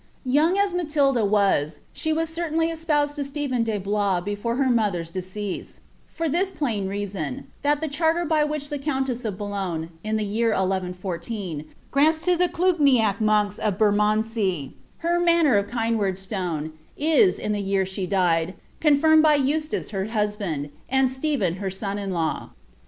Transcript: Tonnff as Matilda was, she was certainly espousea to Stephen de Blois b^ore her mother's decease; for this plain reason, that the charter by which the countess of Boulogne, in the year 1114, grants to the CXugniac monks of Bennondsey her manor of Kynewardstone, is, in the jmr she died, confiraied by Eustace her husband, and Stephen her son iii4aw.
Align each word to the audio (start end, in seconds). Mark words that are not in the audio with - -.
Tonnff 0.25 0.57
as 0.57 0.73
Matilda 0.73 1.23
was, 1.23 1.77
she 1.93 2.11
was 2.11 2.27
certainly 2.29 2.71
espousea 2.71 3.13
to 3.17 3.23
Stephen 3.23 3.61
de 3.61 3.77
Blois 3.77 4.19
b^ore 4.21 4.57
her 4.57 4.67
mother's 4.67 5.11
decease; 5.11 5.79
for 6.07 6.27
this 6.27 6.51
plain 6.51 6.87
reason, 6.87 7.45
that 7.61 7.81
the 7.81 7.87
charter 7.87 8.25
by 8.25 8.43
which 8.43 8.69
the 8.69 8.79
countess 8.79 9.23
of 9.23 9.37
Boulogne, 9.37 9.91
in 10.03 10.15
the 10.15 10.25
year 10.25 10.47
1114, 10.53 11.65
grants 11.91 12.17
to 12.21 12.35
the 12.35 12.49
CXugniac 12.49 13.21
monks 13.21 13.59
of 13.59 13.77
Bennondsey 13.77 14.71
her 15.05 15.19
manor 15.19 15.55
of 15.55 15.69
Kynewardstone, 15.69 16.71
is, 16.97 17.37
in 17.37 17.51
the 17.51 17.61
jmr 17.63 17.85
she 17.85 18.07
died, 18.07 18.55
confiraied 18.79 19.21
by 19.21 19.35
Eustace 19.35 19.91
her 19.91 20.05
husband, 20.05 20.71
and 20.89 21.11
Stephen 21.11 21.57
her 21.57 21.69
son 21.69 21.97
iii4aw. 21.97 22.49